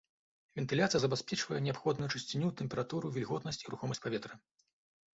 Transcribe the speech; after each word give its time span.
Вентыляцыя 0.59 1.01
забяспечвае 1.03 1.59
неабходную 1.67 2.09
чысціню, 2.15 2.49
тэмпературу, 2.65 3.15
вільготнасць 3.21 3.63
і 3.65 3.75
рухомасць 3.75 4.03
паветра. 4.09 4.33